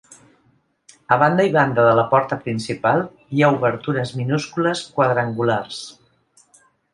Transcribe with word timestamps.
A 1.15 1.17
banda 1.23 1.43
i 1.49 1.51
banda 1.57 1.83
de 1.87 1.91
la 1.99 2.05
porta 2.13 2.37
principal 2.45 3.03
hi 3.35 3.45
ha 3.45 3.51
obertures 3.59 4.15
minúscules 4.23 4.83
quadrangulars. 4.97 5.85